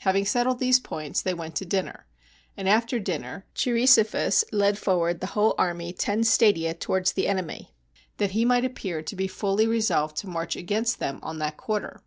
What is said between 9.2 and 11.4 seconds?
fully resolved to march against them on